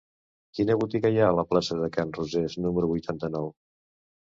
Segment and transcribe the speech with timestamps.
[0.59, 3.55] Quina botiga hi ha a la plaça de Can Rosés número vuitanta-nou?